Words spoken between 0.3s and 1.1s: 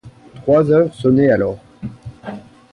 Trois heures